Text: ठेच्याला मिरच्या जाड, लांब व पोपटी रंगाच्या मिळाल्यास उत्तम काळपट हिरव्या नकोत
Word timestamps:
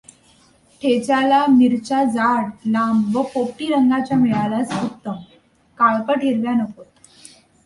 ठेच्याला 0.81 1.45
मिरच्या 1.49 2.03
जाड, 2.03 2.49
लांब 2.65 3.15
व 3.17 3.21
पोपटी 3.33 3.67
रंगाच्या 3.67 4.17
मिळाल्यास 4.17 4.73
उत्तम 4.83 5.21
काळपट 5.77 6.23
हिरव्या 6.23 6.53
नकोत 6.53 6.85